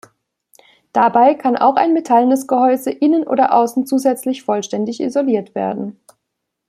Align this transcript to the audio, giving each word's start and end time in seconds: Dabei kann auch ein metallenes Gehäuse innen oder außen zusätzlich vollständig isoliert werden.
Dabei 0.93 1.35
kann 1.35 1.55
auch 1.57 1.75
ein 1.75 1.93
metallenes 1.93 2.47
Gehäuse 2.47 2.89
innen 2.89 3.21
oder 3.27 3.53
außen 3.53 3.85
zusätzlich 3.85 4.41
vollständig 4.41 4.99
isoliert 4.99 5.53
werden. 5.53 5.99